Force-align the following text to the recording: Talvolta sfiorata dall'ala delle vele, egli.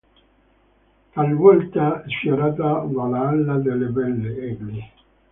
Talvolta 1.13 2.01
sfiorata 2.07 2.85
dall'ala 2.89 3.57
delle 3.57 3.89
vele, 3.91 4.35
egli. 4.47 4.89